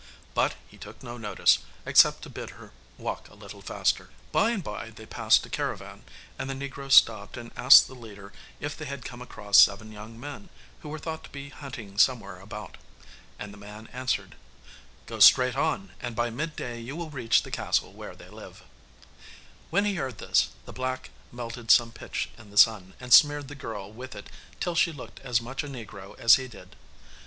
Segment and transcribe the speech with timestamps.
[0.33, 4.09] But he took no notice, except to bid her walk a little faster.
[4.31, 6.01] By and by they passed a caravan,
[6.39, 10.19] and the negro stopped and asked the leader if they had come across seven young
[10.19, 10.49] men,
[10.81, 12.77] who were thought to be hunting somewhere about.
[13.37, 14.33] And the man answered,
[15.05, 18.63] 'Go straight on, and by midday you will reach the castle where they live.'
[19.69, 23.53] When he heard this, the black melted some pitch in the sun, and smeared the
[23.53, 26.75] girl with it, till she looked as much a negro as he did.